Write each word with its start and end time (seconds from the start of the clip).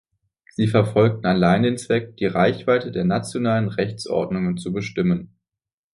Sie 0.55 0.65
verfolgten 0.67 1.27
allein 1.27 1.61
den 1.61 1.77
Zweck, 1.77 2.17
die 2.17 2.25
Reichweite 2.25 2.91
der 2.91 3.03
nationalen 3.05 3.67
Rechtsordnungen 3.67 4.57
zu 4.57 4.73
bestimmen. 4.73 5.37